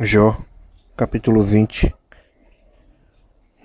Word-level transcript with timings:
Jó, 0.00 0.40
capítulo 0.96 1.42
20, 1.42 1.92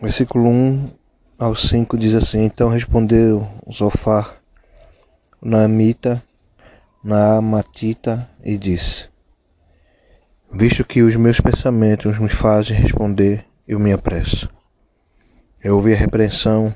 versículo 0.01 0.49
1 0.49 0.89
ao 1.37 1.55
5 1.55 1.95
diz 1.95 2.15
assim: 2.15 2.45
Então 2.45 2.69
respondeu 2.69 3.47
Zofar, 3.71 4.41
Naamita, 5.39 6.23
Naamatita, 7.03 8.27
e 8.43 8.57
disse: 8.57 9.07
Visto 10.51 10.83
que 10.83 11.03
os 11.03 11.15
meus 11.15 11.39
pensamentos 11.39 12.17
me 12.17 12.29
fazem 12.29 12.75
responder, 12.75 13.45
eu 13.67 13.77
me 13.77 13.93
apresso. 13.93 14.49
Eu 15.63 15.75
ouvi 15.75 15.93
a 15.93 15.97
repreensão 15.97 16.73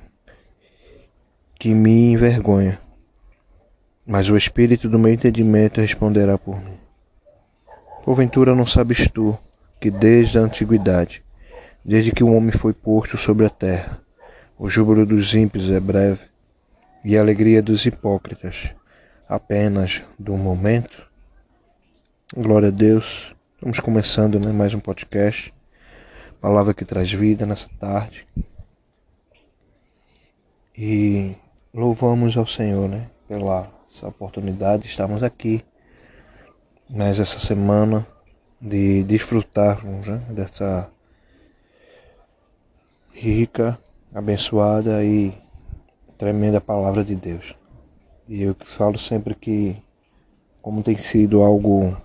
que 1.59 1.73
me 1.73 2.11
envergonha, 2.11 2.79
mas 4.05 4.29
o 4.29 4.37
espírito 4.37 4.87
do 4.87 4.99
meu 4.99 5.11
entendimento 5.11 5.81
responderá 5.81 6.37
por 6.37 6.63
mim. 6.63 6.77
Porventura 8.05 8.53
não 8.53 8.67
sabes 8.67 9.09
tu 9.09 9.35
que 9.79 9.91
desde 9.91 10.37
a 10.37 10.41
antiguidade, 10.41 11.23
desde 11.83 12.11
que 12.11 12.23
o 12.23 12.33
homem 12.33 12.51
foi 12.51 12.73
posto 12.73 13.17
sobre 13.17 13.45
a 13.45 13.49
terra, 13.49 13.99
o 14.57 14.67
júbilo 14.67 15.05
dos 15.05 15.33
ímpios 15.35 15.69
é 15.69 15.79
breve 15.79 16.21
e 17.03 17.17
a 17.17 17.21
alegria 17.21 17.61
dos 17.61 17.85
hipócritas 17.85 18.75
apenas 19.29 20.03
do 20.17 20.35
momento. 20.35 21.05
Glória 22.35 22.69
a 22.69 22.71
Deus. 22.71 23.35
Estamos 23.55 23.79
começando 23.79 24.39
né, 24.39 24.51
mais 24.51 24.73
um 24.73 24.79
podcast. 24.79 25.53
Palavra 26.41 26.73
que 26.73 26.85
traz 26.85 27.11
vida 27.11 27.45
nessa 27.45 27.69
tarde. 27.79 28.27
E 30.77 31.35
louvamos 31.73 32.35
ao 32.35 32.45
Senhor 32.45 32.89
né, 32.89 33.09
pela 33.27 33.71
essa 33.89 34.07
oportunidade 34.07 34.83
de 34.83 34.89
estarmos 34.89 35.23
aqui 35.23 35.63
mais 36.89 37.19
essa 37.19 37.39
semana 37.39 38.05
de 38.59 39.03
desfrutarmos 39.03 40.07
né, 40.07 40.17
dessa 40.29 40.91
rica, 43.13 43.77
abençoada 44.13 45.03
e 45.03 45.33
tremenda 46.17 46.59
palavra 46.59 47.03
de 47.03 47.15
Deus. 47.15 47.55
E 48.27 48.41
eu 48.41 48.55
falo 48.59 48.97
sempre 48.97 49.33
que, 49.35 49.77
como 50.61 50.83
tem 50.83 50.97
sido 50.97 51.41
algo 51.41 51.95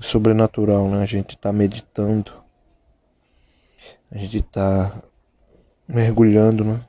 sobrenatural, 0.00 0.88
né? 0.88 1.02
A 1.02 1.06
gente 1.06 1.36
está 1.36 1.52
meditando, 1.52 2.32
a 4.10 4.18
gente 4.18 4.38
está 4.38 5.02
mergulhando, 5.86 6.64
né? 6.64 6.80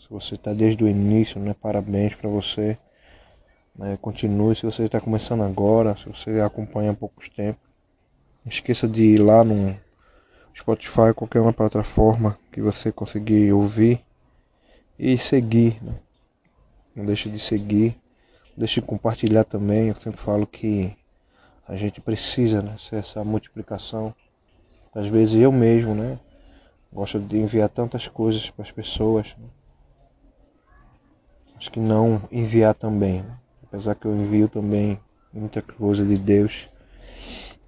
Se 0.00 0.08
você 0.10 0.34
está 0.34 0.52
desde 0.52 0.84
o 0.84 0.88
início, 0.88 1.40
né? 1.40 1.54
Parabéns 1.54 2.14
para 2.14 2.28
você. 2.28 2.76
Né? 3.76 3.98
Continue 4.00 4.54
se 4.56 4.64
você 4.64 4.84
está 4.84 5.00
começando 5.00 5.42
agora, 5.42 5.96
se 5.96 6.06
você 6.08 6.40
acompanha 6.40 6.90
há 6.90 6.94
poucos 6.94 7.28
tempos. 7.28 7.62
Não 8.44 8.50
esqueça 8.50 8.88
de 8.88 9.02
ir 9.02 9.18
lá 9.18 9.44
no 9.44 9.76
Spotify, 10.56 11.14
qualquer 11.14 11.40
uma 11.40 11.52
plataforma 11.52 12.38
que 12.52 12.60
você 12.60 12.90
conseguir 12.90 13.52
ouvir 13.52 14.00
e 14.98 15.16
seguir. 15.16 15.82
Né? 15.82 15.94
Não 16.94 17.04
deixe 17.04 17.30
de 17.30 17.38
seguir, 17.38 17.96
deixe 18.56 18.80
de 18.80 18.86
compartilhar 18.86 19.44
também. 19.44 19.88
Eu 19.88 19.96
sempre 19.96 20.20
falo 20.20 20.46
que 20.46 20.96
a 21.66 21.76
gente 21.76 22.00
precisa 22.00 22.60
né, 22.62 22.76
ser 22.78 22.96
essa 22.96 23.22
multiplicação. 23.24 24.14
Às 24.94 25.06
vezes 25.06 25.40
eu 25.40 25.52
mesmo, 25.52 25.94
né? 25.94 26.18
Gosto 26.92 27.20
de 27.20 27.38
enviar 27.38 27.68
tantas 27.68 28.08
coisas 28.08 28.50
para 28.50 28.64
as 28.64 28.72
pessoas. 28.72 29.36
Né? 29.38 29.46
Acho 31.56 31.70
que 31.70 31.78
não 31.78 32.20
enviar 32.32 32.74
também. 32.74 33.22
Né? 33.22 33.38
Apesar 33.70 33.94
que 33.94 34.04
eu 34.04 34.14
envio 34.14 34.48
também 34.48 34.98
muita 35.32 35.62
coisa 35.62 36.04
de 36.04 36.18
Deus, 36.18 36.68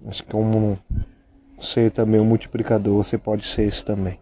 mas 0.01 0.19
como 0.19 0.77
ser 1.61 1.91
também 1.91 2.19
um 2.19 2.25
multiplicador, 2.25 3.01
você 3.01 3.17
pode 3.17 3.45
ser 3.45 3.63
esse 3.63 3.85
também. 3.85 4.19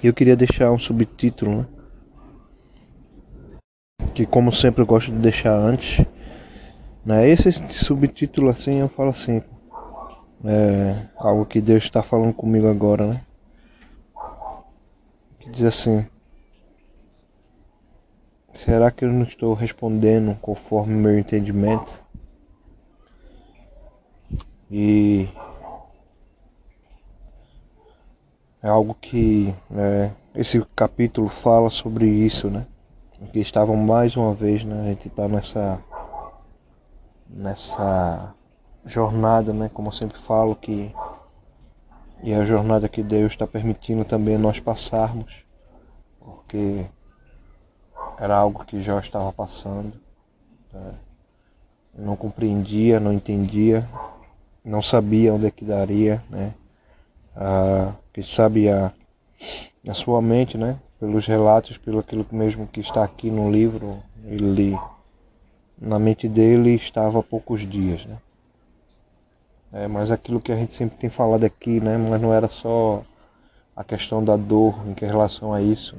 Eu 0.00 0.14
queria 0.14 0.36
deixar 0.36 0.70
um 0.70 0.78
subtítulo, 0.78 1.58
né? 1.58 1.66
que 4.14 4.24
como 4.24 4.52
sempre 4.52 4.82
eu 4.82 4.86
gosto 4.86 5.10
de 5.10 5.18
deixar 5.18 5.52
antes, 5.52 6.06
né? 7.04 7.28
Esse 7.28 7.50
subtítulo 7.72 8.48
assim 8.48 8.78
eu 8.78 8.88
falo 8.88 9.10
assim, 9.10 9.42
é 10.44 11.06
algo 11.16 11.44
que 11.44 11.60
Deus 11.60 11.84
está 11.84 12.02
falando 12.04 12.32
comigo 12.32 12.68
agora, 12.68 13.06
né? 13.06 13.20
Que 15.40 15.50
diz 15.50 15.64
assim: 15.64 16.06
Será 18.58 18.90
que 18.90 19.04
eu 19.04 19.12
não 19.12 19.22
estou 19.22 19.54
respondendo 19.54 20.36
conforme 20.40 20.92
meu 20.92 21.16
entendimento? 21.16 22.02
E 24.68 25.28
é 28.60 28.68
algo 28.68 28.96
que 29.00 29.54
é, 29.70 30.10
esse 30.34 30.60
capítulo 30.74 31.28
fala 31.28 31.70
sobre 31.70 32.06
isso, 32.08 32.50
né? 32.50 32.66
Que 33.32 33.38
estavam 33.38 33.76
mais 33.76 34.16
uma 34.16 34.34
vez, 34.34 34.64
né? 34.64 34.80
A 34.80 34.84
gente 34.86 35.06
está 35.06 35.28
nessa 35.28 35.80
nessa 37.30 38.34
jornada, 38.84 39.52
né? 39.52 39.70
Como 39.72 39.86
eu 39.86 39.92
sempre 39.92 40.18
falo 40.18 40.56
que 40.56 40.92
e 42.24 42.34
a 42.34 42.44
jornada 42.44 42.88
que 42.88 43.04
Deus 43.04 43.30
está 43.30 43.46
permitindo 43.46 44.04
também 44.04 44.36
nós 44.36 44.58
passarmos, 44.58 45.44
porque 46.18 46.86
era 48.20 48.36
algo 48.36 48.64
que 48.64 48.80
Jó 48.80 48.98
estava 48.98 49.32
passando. 49.32 49.92
Né? 50.72 50.94
Não 51.96 52.16
compreendia, 52.16 53.00
não 53.00 53.12
entendia, 53.12 53.88
não 54.64 54.82
sabia 54.82 55.32
onde 55.32 55.46
é 55.46 55.50
que 55.50 55.64
daria, 55.64 56.22
né? 56.28 56.54
Ah, 57.34 57.92
que 58.12 58.22
sabia 58.22 58.92
na 59.82 59.94
sua 59.94 60.20
mente, 60.20 60.56
né? 60.56 60.78
Pelos 61.00 61.26
relatos, 61.26 61.78
pelo 61.78 62.00
aquilo 62.00 62.26
mesmo 62.30 62.66
que 62.66 62.80
está 62.80 63.04
aqui 63.04 63.30
no 63.30 63.50
livro, 63.50 64.02
ele 64.24 64.76
na 65.80 65.98
mente 65.98 66.28
dele 66.28 66.74
estava 66.74 67.20
há 67.20 67.22
poucos 67.22 67.68
dias, 67.68 68.04
né? 68.04 68.16
É, 69.72 69.86
mas 69.86 70.10
aquilo 70.10 70.40
que 70.40 70.50
a 70.50 70.56
gente 70.56 70.74
sempre 70.74 70.98
tem 70.98 71.10
falado 71.10 71.44
aqui, 71.44 71.80
né? 71.80 71.96
Mas 71.98 72.20
não 72.20 72.32
era 72.32 72.48
só 72.48 73.02
a 73.76 73.84
questão 73.84 74.24
da 74.24 74.36
dor 74.36 74.74
em 74.86 74.94
relação 75.04 75.52
a 75.52 75.60
isso 75.60 75.96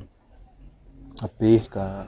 a 1.22 1.28
perca, 1.28 2.08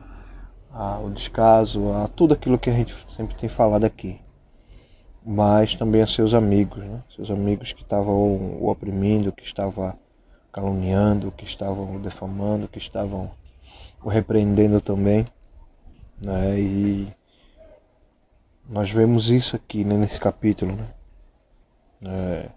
a, 0.72 1.00
o 1.00 1.10
descaso, 1.10 1.92
a 1.94 2.08
tudo 2.08 2.34
aquilo 2.34 2.58
que 2.58 2.70
a 2.70 2.74
gente 2.74 2.96
sempre 3.10 3.36
tem 3.36 3.50
falado 3.50 3.84
aqui. 3.84 4.20
Mas 5.24 5.76
também 5.76 6.02
a 6.02 6.08
seus 6.08 6.34
amigos, 6.34 6.80
né? 6.84 7.04
seus 7.16 7.30
amigos 7.30 7.74
que 7.74 7.84
estavam 7.84 8.16
o 8.16 8.70
oprimindo, 8.70 9.32
que 9.32 9.44
estavam 9.44 9.94
caluniando, 10.52 11.32
que 11.32 11.46
estavam 11.46 11.96
o 11.96 12.00
defamando, 12.00 12.68
que 12.68 12.80
estavam 12.80 13.32
o 14.04 14.10
repreendendo 14.10 14.82
também. 14.82 15.26
Né? 16.26 16.60
E 16.60 17.08
nós 18.68 18.90
vemos 18.90 19.30
isso 19.30 19.56
aqui 19.56 19.84
né, 19.84 19.96
nesse 19.96 20.20
capítulo. 20.20 20.76
Né? 20.76 20.88
É, 22.04 22.50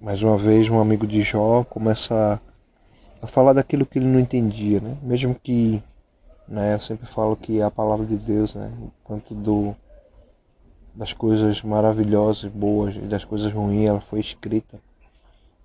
mais 0.00 0.22
uma 0.22 0.36
vez, 0.36 0.68
um 0.68 0.78
amigo 0.78 1.06
de 1.06 1.22
Jó 1.22 1.64
começa 1.64 2.14
a 2.34 2.55
falar 3.26 3.52
daquilo 3.52 3.86
que 3.86 3.98
ele 3.98 4.06
não 4.06 4.20
entendia, 4.20 4.80
né? 4.80 4.96
Mesmo 5.02 5.34
que, 5.34 5.82
né, 6.46 6.74
eu 6.74 6.80
sempre 6.80 7.06
falo 7.06 7.36
que 7.36 7.62
a 7.62 7.70
palavra 7.70 8.04
de 8.04 8.16
Deus, 8.16 8.54
né, 8.54 8.72
tanto 9.06 9.34
do 9.34 9.74
das 10.94 11.12
coisas 11.12 11.62
maravilhosas, 11.62 12.50
boas 12.50 12.96
e 12.96 13.00
das 13.00 13.22
coisas 13.22 13.52
ruins, 13.52 13.86
ela 13.86 14.00
foi 14.00 14.18
escrita. 14.18 14.80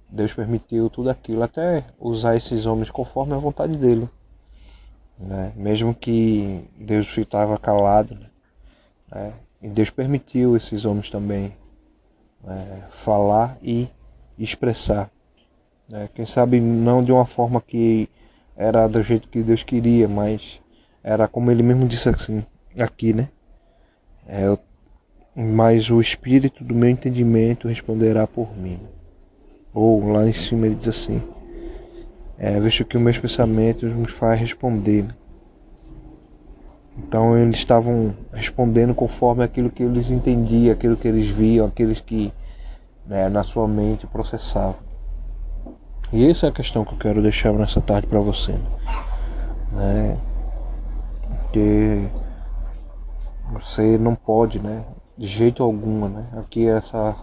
Deus 0.09 0.33
permitiu 0.33 0.89
tudo 0.89 1.09
aquilo, 1.09 1.41
até 1.41 1.85
usar 1.97 2.35
esses 2.35 2.65
homens 2.65 2.91
conforme 2.91 3.33
a 3.33 3.37
vontade 3.37 3.77
dele. 3.77 4.09
Né? 5.17 5.53
Mesmo 5.55 5.95
que 5.95 6.67
Deus 6.77 7.17
estava 7.17 7.57
calado, 7.57 8.17
né? 9.09 9.33
e 9.61 9.69
Deus 9.69 9.89
permitiu 9.89 10.57
esses 10.57 10.83
homens 10.83 11.09
também 11.09 11.55
né, 12.43 12.83
falar 12.91 13.57
e 13.61 13.87
expressar. 14.37 15.09
Né? 15.91 16.09
Quem 16.15 16.25
sabe 16.25 16.61
não 16.61 17.03
de 17.03 17.11
uma 17.11 17.25
forma 17.25 17.59
que 17.59 18.07
era 18.55 18.87
do 18.87 19.03
jeito 19.03 19.27
que 19.27 19.43
Deus 19.43 19.61
queria, 19.61 20.07
mas 20.07 20.61
era 21.03 21.27
como 21.27 21.51
ele 21.51 21.61
mesmo 21.61 21.85
disse 21.85 22.07
assim, 22.07 22.45
aqui, 22.79 23.11
né? 23.11 23.27
É, 24.25 24.57
mas 25.35 25.89
o 25.89 25.99
espírito 25.99 26.63
do 26.63 26.73
meu 26.73 26.89
entendimento 26.89 27.67
responderá 27.67 28.25
por 28.25 28.57
mim. 28.57 28.79
Ou 29.73 30.13
lá 30.13 30.25
em 30.25 30.31
cima 30.31 30.65
ele 30.65 30.75
diz 30.75 30.87
assim: 30.87 31.21
é, 32.37 32.57
Vejo 32.57 32.85
que 32.85 32.95
os 32.95 33.03
meus 33.03 33.17
pensamentos 33.17 33.93
me 33.93 34.07
faz 34.07 34.39
responder. 34.39 35.05
Então 36.97 37.37
eles 37.37 37.57
estavam 37.57 38.15
respondendo 38.31 38.95
conforme 38.95 39.43
aquilo 39.43 39.69
que 39.69 39.83
eles 39.83 40.09
entendiam, 40.09 40.71
aquilo 40.71 40.95
que 40.95 41.07
eles 41.07 41.29
viam, 41.29 41.67
aqueles 41.67 41.99
que 41.99 42.31
né, 43.05 43.27
na 43.27 43.43
sua 43.43 43.67
mente 43.67 44.07
processavam. 44.07 44.90
E 46.13 46.29
essa 46.29 46.47
é 46.47 46.49
a 46.49 46.53
questão 46.53 46.83
que 46.83 46.93
eu 46.93 46.97
quero 46.97 47.21
deixar 47.21 47.53
nessa 47.53 47.79
tarde 47.79 48.07
para 48.07 48.19
você. 48.19 48.51
Né? 49.71 50.17
Que 51.53 52.09
você 53.53 53.97
não 53.97 54.13
pode, 54.13 54.59
né? 54.59 54.85
De 55.17 55.27
jeito 55.27 55.63
algum, 55.63 56.09
né? 56.09 56.25
Aqui 56.37 56.67
essa 56.67 57.15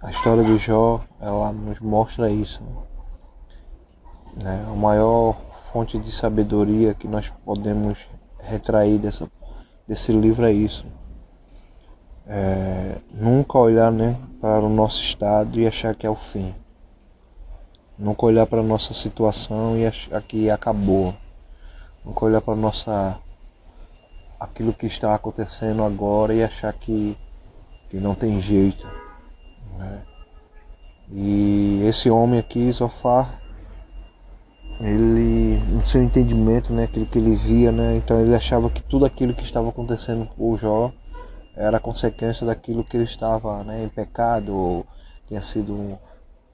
a 0.00 0.10
história 0.10 0.44
de 0.44 0.56
Jó, 0.58 1.00
ela 1.20 1.52
nos 1.52 1.80
mostra 1.80 2.30
isso. 2.30 2.62
Né? 4.36 4.64
A 4.68 4.74
maior 4.74 5.36
fonte 5.72 5.98
de 5.98 6.12
sabedoria 6.12 6.94
que 6.94 7.08
nós 7.08 7.28
podemos 7.44 7.98
retrair 8.38 8.98
dessa, 8.98 9.28
desse 9.88 10.12
livro 10.12 10.46
é 10.46 10.52
isso. 10.52 10.86
É, 12.28 12.98
nunca 13.12 13.58
olhar 13.58 13.90
né, 13.90 14.16
para 14.40 14.60
o 14.60 14.68
nosso 14.68 15.02
estado 15.02 15.58
e 15.58 15.66
achar 15.66 15.96
que 15.96 16.06
é 16.06 16.10
o 16.10 16.14
fim. 16.14 16.54
Nunca 17.98 18.26
olhar 18.26 18.46
para 18.46 18.62
nossa 18.62 18.94
situação 18.94 19.76
e 19.76 19.86
achar 19.86 20.22
que 20.22 20.48
acabou. 20.48 21.14
Nunca 22.04 22.24
olhar 22.24 22.40
para 22.40 22.54
nossa 22.54 23.18
aquilo 24.38 24.72
que 24.72 24.86
está 24.86 25.14
acontecendo 25.14 25.82
agora 25.82 26.32
e 26.32 26.44
achar 26.44 26.72
que, 26.72 27.16
que 27.90 27.96
não 27.96 28.14
tem 28.14 28.40
jeito. 28.40 28.86
Né? 29.76 30.02
E 31.10 31.82
esse 31.86 32.08
homem 32.08 32.38
aqui, 32.38 32.70
Zofar, 32.70 33.40
ele, 34.80 35.58
no 35.72 35.84
seu 35.84 36.02
entendimento, 36.02 36.72
né, 36.72 36.84
aquilo 36.84 37.06
que 37.06 37.18
ele 37.18 37.34
via, 37.34 37.72
né, 37.72 37.96
então 37.96 38.20
ele 38.20 38.34
achava 38.34 38.70
que 38.70 38.82
tudo 38.82 39.04
aquilo 39.04 39.34
que 39.34 39.42
estava 39.42 39.68
acontecendo 39.70 40.26
com 40.26 40.52
o 40.52 40.56
Jó 40.56 40.92
era 41.56 41.80
consequência 41.80 42.46
daquilo 42.46 42.84
que 42.84 42.96
ele 42.96 43.04
estava 43.04 43.64
né, 43.64 43.84
em 43.84 43.88
pecado, 43.88 44.54
ou 44.54 44.86
tinha 45.26 45.42
sido 45.42 45.98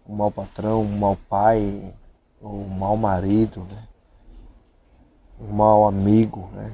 um 0.07 0.15
mau 0.15 0.31
patrão, 0.31 0.83
um 0.83 0.99
mau 0.99 1.17
pai, 1.29 1.93
ou 2.41 2.61
um 2.61 2.69
mau 2.69 2.97
marido, 2.97 3.61
né, 3.65 3.83
um 5.41 5.53
mau 5.53 5.87
amigo. 5.87 6.49
Né. 6.53 6.73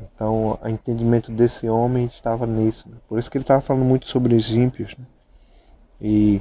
Então 0.00 0.58
o 0.62 0.68
entendimento 0.68 1.30
desse 1.32 1.68
homem 1.68 2.06
estava 2.06 2.46
nisso. 2.46 2.88
Né. 2.88 2.96
Por 3.08 3.18
isso 3.18 3.30
que 3.30 3.36
ele 3.36 3.44
estava 3.44 3.60
falando 3.60 3.84
muito 3.84 4.08
sobre 4.08 4.34
os 4.34 4.50
ímpios. 4.50 4.96
Né, 4.96 5.04
e 6.00 6.40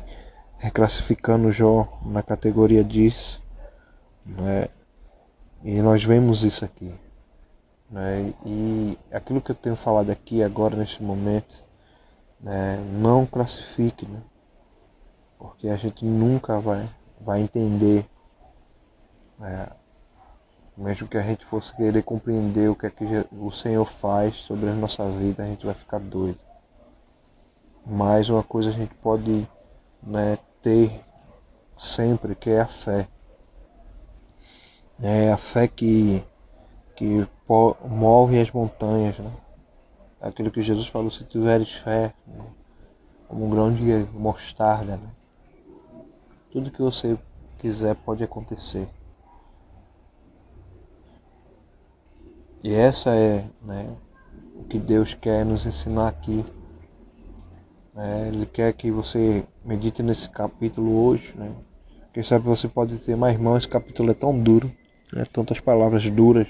reclassificando 0.58 1.52
Jó 1.52 2.00
na 2.06 2.22
categoria 2.22 2.84
disso. 2.84 3.42
Né? 4.26 4.68
E 5.64 5.82
nós 5.82 6.04
vemos 6.04 6.44
isso 6.44 6.64
aqui. 6.66 6.94
Né? 7.90 8.34
E 8.46 8.98
aquilo 9.12 9.42
que 9.42 9.52
eu 9.52 9.56
tenho 9.56 9.76
falado 9.76 10.10
aqui 10.10 10.44
agora 10.44 10.76
neste 10.76 11.02
momento, 11.02 11.64
né? 12.40 12.78
não 13.00 13.26
classifique, 13.26 14.06
né? 14.06 14.22
Porque 15.38 15.70
a 15.70 15.76
gente 15.76 16.06
nunca 16.06 16.60
vai, 16.60 16.90
vai 17.20 17.42
entender, 17.42 18.06
né? 19.38 19.68
mesmo 20.78 21.08
que 21.08 21.18
a 21.18 21.22
gente 21.22 21.44
fosse 21.46 21.76
querer 21.76 22.04
compreender 22.04 22.70
o 22.70 22.76
que 22.76 22.86
é 22.86 22.90
que 22.90 23.06
o 23.32 23.52
Senhor 23.52 23.86
faz 23.86 24.36
sobre 24.36 24.70
a 24.70 24.74
nossa 24.74 25.08
vida, 25.10 25.44
a 25.44 25.48
gente 25.48 25.66
vai 25.66 25.74
ficar 25.74 26.00
doido. 26.00 26.40
Mas 27.86 28.30
uma 28.30 28.44
coisa 28.44 28.70
a 28.70 28.74
gente 28.74 28.94
pode 28.96 29.48
né, 30.04 30.38
ter 30.62 31.02
sempre, 31.76 32.36
que 32.36 32.50
é 32.50 32.62
a 32.62 32.68
fé. 32.68 33.08
É 35.02 35.32
a 35.32 35.38
fé 35.38 35.68
que, 35.68 36.24
que 36.96 37.28
move 37.86 38.40
as 38.40 38.52
montanhas. 38.52 39.18
Né? 39.18 39.32
Aquilo 40.22 40.52
que 40.52 40.62
Jesus 40.62 40.88
falou, 40.88 41.10
se 41.10 41.24
tiveres 41.24 41.72
fé, 41.74 42.14
né? 42.28 42.46
como 43.28 43.46
um 43.46 43.50
grão 43.50 43.74
de 43.74 43.84
mostarda, 44.14 44.98
né? 44.98 45.10
Tudo 46.52 46.72
que 46.72 46.82
você 46.82 47.18
quiser 47.60 47.96
pode 47.96 48.24
acontecer. 48.24 48.88
E 52.64 52.74
essa 52.74 53.16
é 53.16 53.46
né, 53.62 53.96
o 54.56 54.64
que 54.64 54.80
Deus 54.80 55.14
quer 55.14 55.46
nos 55.46 55.66
ensinar 55.66 56.08
aqui 56.08 56.44
é, 57.98 58.28
ele 58.28 58.46
quer 58.46 58.72
que 58.74 58.92
você 58.92 59.44
medite 59.66 60.04
nesse 60.04 60.30
capítulo 60.30 61.04
hoje. 61.04 61.34
Né? 61.36 61.52
Quem 62.14 62.22
sabe 62.22 62.46
você 62.46 62.68
pode 62.68 62.92
dizer, 62.92 63.18
mas 63.18 63.34
irmão, 63.34 63.58
esse 63.58 63.68
capítulo 63.68 64.12
é 64.12 64.14
tão 64.14 64.38
duro, 64.38 64.72
né? 65.12 65.26
tantas 65.34 65.60
palavras 65.60 66.08
duras, 66.08 66.48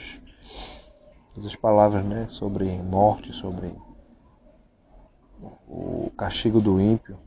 tantas 1.33 1.55
palavras 1.55 2.03
né? 2.03 2.27
sobre 2.29 2.65
morte, 2.79 3.31
sobre 3.31 3.71
o 5.69 6.11
castigo 6.17 6.59
do 6.59 6.81
ímpio. 6.81 7.17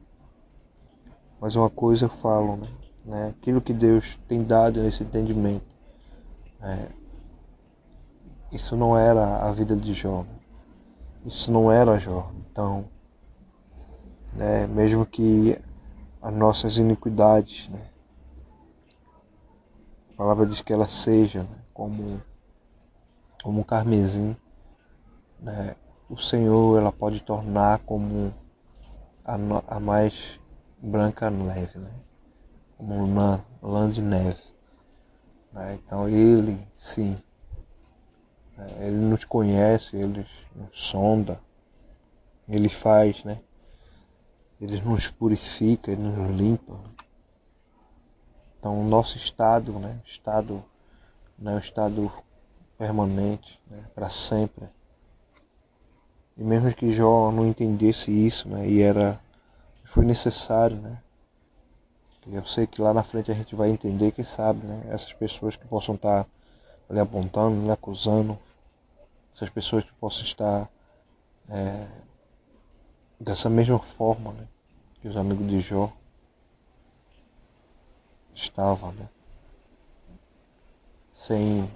Mas 1.40 1.56
uma 1.56 1.70
coisa 1.70 2.08
falo, 2.08 2.56
né? 2.56 2.68
né? 3.04 3.28
aquilo 3.28 3.60
que 3.60 3.72
Deus 3.72 4.18
tem 4.28 4.44
dado 4.44 4.82
nesse 4.82 5.02
entendimento. 5.02 5.64
É, 6.60 6.88
isso 8.52 8.76
não 8.76 8.98
era 8.98 9.48
a 9.48 9.52
vida 9.52 9.74
de 9.74 9.94
Jó. 9.94 10.24
Isso 11.24 11.50
não 11.50 11.72
era 11.72 11.98
Jó. 11.98 12.30
Então, 12.50 12.84
né? 14.34 14.66
mesmo 14.66 15.06
que 15.06 15.58
as 16.20 16.34
nossas 16.34 16.76
iniquidades, 16.76 17.68
né? 17.68 17.86
a 20.12 20.16
palavra 20.16 20.44
diz 20.44 20.60
que 20.60 20.72
ela 20.72 20.86
seja 20.86 21.44
né? 21.44 21.58
como, 21.72 22.20
como 23.42 23.60
um 23.60 23.64
carmesim, 23.64 24.36
né? 25.38 25.74
o 26.10 26.18
Senhor 26.18 26.78
ela 26.78 26.90
pode 26.90 27.20
tornar 27.20 27.78
como 27.78 28.34
a, 29.24 29.36
a 29.76 29.80
mais 29.80 30.39
branca 30.80 31.30
neve, 31.30 31.78
né? 31.78 31.90
como 32.80 33.14
lã, 33.14 33.44
lã 33.62 33.90
de 33.90 34.00
neve. 34.00 34.42
Né? 35.52 35.78
Então 35.84 36.08
Ele, 36.08 36.58
sim, 36.74 37.16
né? 38.56 38.86
Ele 38.86 38.96
nos 38.96 39.24
conhece, 39.24 39.96
Ele 39.96 40.26
nos 40.54 40.80
sonda, 40.80 41.38
Ele 42.48 42.70
faz, 42.70 43.22
né? 43.22 43.40
Ele 44.58 44.80
nos 44.80 45.08
purifica, 45.08 45.90
Ele 45.90 46.02
nos 46.02 46.30
limpa. 46.30 46.78
Então 48.58 48.80
o 48.80 48.84
nosso 48.84 49.16
estado, 49.16 49.72
né, 49.78 50.00
estado, 50.04 50.62
né, 51.38 51.56
o 51.56 51.58
estado 51.58 52.12
permanente, 52.76 53.58
né, 53.66 53.82
para 53.94 54.10
sempre. 54.10 54.68
E 56.36 56.44
mesmo 56.44 56.72
que 56.74 56.92
Jó 56.92 57.32
não 57.32 57.46
entendesse 57.46 58.10
isso, 58.10 58.48
né, 58.50 58.68
e 58.68 58.82
era 58.82 59.18
foi 59.90 60.04
necessário, 60.04 60.76
né? 60.76 60.98
Eu 62.26 62.44
sei 62.44 62.66
que 62.66 62.80
lá 62.80 62.94
na 62.94 63.02
frente 63.02 63.30
a 63.30 63.34
gente 63.34 63.54
vai 63.54 63.70
entender, 63.70 64.12
quem 64.12 64.24
sabe, 64.24 64.64
né? 64.64 64.82
Essas 64.90 65.12
pessoas 65.12 65.56
que 65.56 65.66
possam 65.66 65.94
estar 65.94 66.26
ali 66.88 66.98
apontando, 66.98 67.56
né, 67.66 67.72
acusando, 67.72 68.38
essas 69.32 69.48
pessoas 69.48 69.84
que 69.84 69.92
possam 69.92 70.22
estar 70.22 70.68
é, 71.48 71.86
dessa 73.18 73.48
mesma 73.48 73.78
forma 73.78 74.32
né, 74.32 74.48
que 75.00 75.08
os 75.08 75.16
amigos 75.16 75.46
de 75.46 75.60
Jó 75.60 75.92
estavam, 78.34 78.92
né, 78.92 79.08
sem 81.14 81.70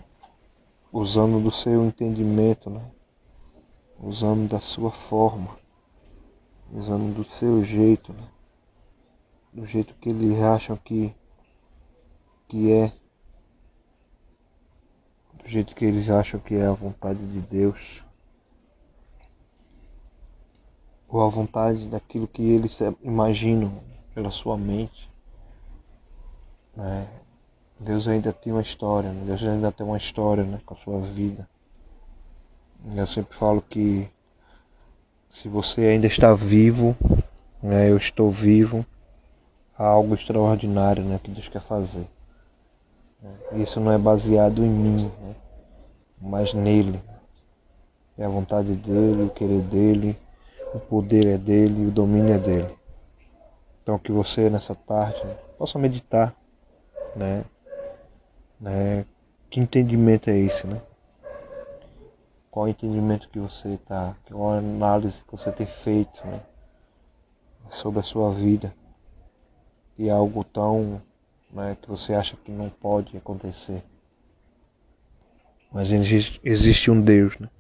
usando 0.93 1.43
do 1.43 1.51
seu 1.51 1.85
entendimento, 1.85 2.69
né, 2.69 2.85
usando 4.01 4.49
da 4.49 4.61
sua 4.61 4.91
forma, 4.91 5.57
usando 6.75 7.15
do 7.15 7.25
seu 7.33 7.63
jeito, 7.65 8.13
né, 8.13 8.29
do 9.53 9.67
jeito 9.67 9.95
que 9.95 10.11
eles 10.11 10.39
acham 10.43 10.77
que 10.77 11.15
que 12.49 12.71
é 12.71 12.93
do 15.43 15.49
jeito 15.49 15.75
que 15.75 15.85
eles 15.85 16.11
acham 16.11 16.39
que 16.41 16.55
é 16.55 16.67
a 16.67 16.73
vontade 16.73 17.21
de 17.27 17.41
Deus. 17.41 18.05
ou 21.15 21.23
a 21.23 21.29
vontade 21.29 21.87
daquilo 21.87 22.27
que 22.27 22.43
eles 22.43 22.77
imaginam 23.01 23.81
pela 24.13 24.33
sua 24.33 24.59
mente. 24.59 25.09
Né? 26.75 27.07
Deus 27.79 28.09
ainda 28.09 28.33
tem 28.33 28.53
uma 28.53 28.63
história, 28.63 29.13
né? 29.13 29.23
Deus 29.25 29.45
ainda 29.45 29.71
tem 29.71 29.87
uma 29.87 29.97
história 29.97 30.43
né, 30.43 30.61
com 30.67 30.75
a 30.75 30.77
sua 30.77 31.01
vida. 31.03 31.49
Eu 32.97 33.07
sempre 33.07 33.37
falo 33.37 33.63
que 33.63 34.11
se 35.35 35.49
você 35.49 35.81
ainda 35.81 36.07
está 36.07 36.33
vivo, 36.33 36.97
né, 37.61 37.91
eu 37.91 37.97
estou 37.97 38.31
vivo, 38.31 38.87
há 39.77 39.85
algo 39.85 40.15
extraordinário 40.15 41.03
né, 41.03 41.19
que 41.23 41.29
Deus 41.29 41.49
quer 41.49 41.61
fazer. 41.61 42.07
Isso 43.53 43.81
não 43.81 43.91
é 43.91 43.99
baseado 43.99 44.65
em 44.65 44.69
mim, 44.69 45.13
né, 45.21 45.35
mas 46.23 46.55
nele. 46.55 47.03
É 48.17 48.25
a 48.25 48.29
vontade 48.29 48.75
dele, 48.77 49.25
o 49.25 49.31
querer 49.31 49.63
dele, 49.63 50.17
o 50.73 50.79
poder 50.79 51.27
é 51.27 51.37
dele 51.37 51.89
o 51.89 51.91
domínio 51.91 52.35
é 52.35 52.39
dele. 52.39 52.79
Então 53.83 53.99
que 53.99 54.13
você 54.13 54.49
nessa 54.49 54.75
tarde 54.75 55.21
possa 55.59 55.81
meditar, 55.81 56.33
né? 57.17 57.45
né? 58.61 59.05
Que 59.51 59.59
entendimento 59.59 60.31
é 60.31 60.39
esse, 60.39 60.65
né? 60.67 60.81
Qual 62.55 62.67
o 62.67 62.69
entendimento 62.69 63.29
que 63.31 63.41
você 63.41 63.71
está, 63.71 64.15
qual 64.31 64.53
a 64.53 64.59
análise 64.59 65.25
que 65.25 65.33
você 65.33 65.51
tem 65.51 65.67
feito 65.67 66.25
né? 66.25 66.41
sobre 67.69 67.99
a 67.99 68.03
sua 68.05 68.33
vida 68.33 68.73
e 69.99 70.09
algo 70.09 70.45
tão 70.45 71.03
né, 71.51 71.77
que 71.83 71.89
você 71.89 72.15
acha 72.15 72.37
que 72.37 72.53
não 72.53 72.71
pode 72.71 73.17
acontecer. 73.17 73.83
Mas 75.73 75.91
existe, 75.91 76.41
existe 76.45 76.93
um 76.93 77.01
Deus, 77.01 77.37
né? 77.41 77.51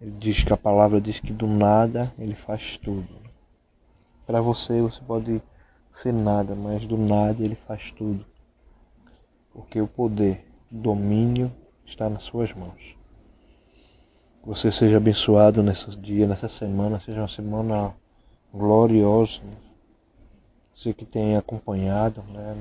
Ele 0.00 0.12
diz 0.12 0.42
que 0.42 0.52
a 0.54 0.56
palavra 0.56 0.98
diz 0.98 1.20
que 1.20 1.30
do 1.30 1.46
nada 1.46 2.10
ele 2.18 2.34
faz 2.34 2.78
tudo. 2.78 3.06
para 4.26 4.40
você 4.40 4.80
você 4.80 5.02
pode 5.02 5.42
ser 6.00 6.14
nada, 6.14 6.54
mas 6.54 6.86
do 6.86 6.96
nada 6.96 7.44
ele 7.44 7.54
faz 7.54 7.90
tudo. 7.90 8.24
Porque 9.52 9.78
o 9.78 9.86
poder, 9.86 10.42
o 10.72 10.74
domínio 10.74 11.52
está 11.84 12.08
nas 12.08 12.22
suas 12.22 12.50
mãos. 12.54 13.01
Que 14.42 14.48
você 14.48 14.72
seja 14.72 14.96
abençoado 14.96 15.62
nesse 15.62 15.96
dia, 15.96 16.26
nessa 16.26 16.48
semana, 16.48 16.98
seja 16.98 17.20
uma 17.20 17.28
semana 17.28 17.94
gloriosa. 18.52 19.40
Você 20.74 20.92
que 20.92 21.04
tem 21.04 21.36
acompanhado, 21.36 22.24
né? 22.32 22.56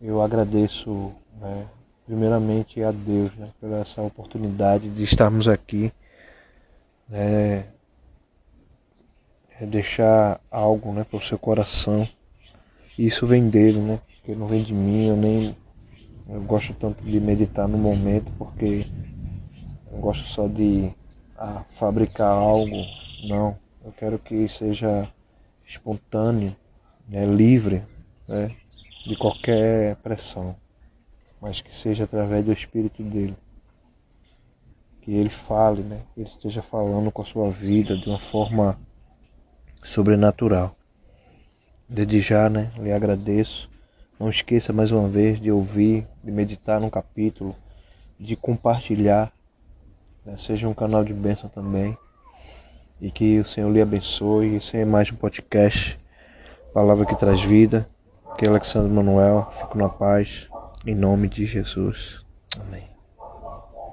Eu 0.00 0.22
agradeço, 0.22 1.12
né, 1.40 1.66
primeiramente 2.06 2.80
a 2.80 2.92
Deus, 2.92 3.34
né, 3.34 3.50
por 3.60 3.72
essa 3.72 4.02
oportunidade 4.02 4.88
de 4.88 5.02
estarmos 5.02 5.48
aqui, 5.48 5.92
né, 7.08 7.66
é 9.60 9.66
deixar 9.66 10.40
algo, 10.48 10.92
né, 10.92 11.04
para 11.04 11.16
o 11.16 11.20
seu 11.22 11.38
coração. 11.38 12.08
Isso 12.96 13.26
vem 13.26 13.48
dele, 13.48 13.80
né? 13.80 14.00
Porque 14.16 14.34
não 14.34 14.46
vem 14.46 14.62
de 14.62 14.72
mim, 14.72 15.06
eu 15.08 15.16
nem 15.16 15.56
eu 16.28 16.40
gosto 16.42 16.72
tanto 16.74 17.04
de 17.04 17.20
meditar 17.20 17.66
no 17.66 17.76
momento 17.76 18.30
porque 18.38 18.86
eu 19.92 19.98
gosto 19.98 20.26
só 20.26 20.48
de 20.48 20.90
ah, 21.36 21.62
fabricar 21.70 22.28
algo, 22.28 22.76
não. 23.28 23.56
Eu 23.84 23.92
quero 23.92 24.18
que 24.18 24.48
seja 24.48 25.08
espontâneo, 25.66 26.56
né, 27.08 27.26
livre 27.26 27.82
né, 28.26 28.56
de 29.06 29.16
qualquer 29.16 29.96
pressão, 29.96 30.56
mas 31.40 31.60
que 31.60 31.74
seja 31.74 32.04
através 32.04 32.44
do 32.44 32.52
Espírito 32.52 33.02
dele. 33.02 33.36
Que 35.02 35.12
ele 35.12 35.28
fale, 35.28 35.82
né, 35.82 36.00
que 36.14 36.20
ele 36.20 36.28
esteja 36.28 36.62
falando 36.62 37.12
com 37.12 37.22
a 37.22 37.26
sua 37.26 37.50
vida 37.50 37.96
de 37.96 38.08
uma 38.08 38.20
forma 38.20 38.78
sobrenatural. 39.84 40.74
Desde 41.88 42.20
já, 42.20 42.48
né, 42.48 42.72
lhe 42.78 42.92
agradeço. 42.92 43.68
Não 44.18 44.30
esqueça 44.30 44.72
mais 44.72 44.92
uma 44.92 45.08
vez 45.08 45.40
de 45.40 45.50
ouvir, 45.50 46.06
de 46.22 46.30
meditar 46.30 46.80
num 46.80 46.88
capítulo, 46.88 47.54
de 48.18 48.36
compartilhar. 48.36 49.32
Né, 50.24 50.36
seja 50.36 50.68
um 50.68 50.74
canal 50.74 51.04
de 51.04 51.12
bênção 51.12 51.48
também. 51.48 51.96
E 53.00 53.10
que 53.10 53.40
o 53.40 53.44
Senhor 53.44 53.70
lhe 53.70 53.82
abençoe. 53.82 54.56
Esse 54.56 54.76
é 54.76 54.84
mais 54.84 55.10
um 55.10 55.16
podcast. 55.16 55.98
Palavra 56.72 57.04
que 57.04 57.18
traz 57.18 57.42
vida. 57.42 57.86
Que 58.38 58.46
é 58.46 58.48
Alexandre 58.48 58.92
Manuel. 58.92 59.48
Fico 59.52 59.76
na 59.76 59.88
paz. 59.88 60.48
Em 60.86 60.94
nome 60.94 61.28
de 61.28 61.44
Jesus. 61.44 62.24
Amém. 62.60 62.91